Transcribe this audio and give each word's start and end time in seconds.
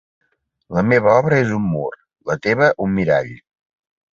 "la 0.77 0.83
meva 0.91 1.11
obra 1.17 1.37
és 1.43 1.53
un 1.57 1.67
mur, 1.75 1.91
la 2.31 2.39
teva 2.47 2.73
un 2.87 2.99
mirall". 2.99 3.31